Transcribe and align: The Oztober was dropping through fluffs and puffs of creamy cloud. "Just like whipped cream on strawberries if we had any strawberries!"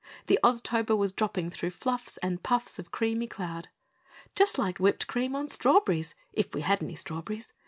The 0.25 0.39
Oztober 0.43 0.97
was 0.97 1.11
dropping 1.11 1.51
through 1.51 1.69
fluffs 1.69 2.17
and 2.23 2.41
puffs 2.41 2.79
of 2.79 2.89
creamy 2.89 3.27
cloud. 3.27 3.67
"Just 4.35 4.57
like 4.57 4.79
whipped 4.79 5.05
cream 5.05 5.35
on 5.35 5.47
strawberries 5.47 6.15
if 6.33 6.55
we 6.55 6.61
had 6.61 6.81
any 6.81 6.95
strawberries!" 6.95 7.53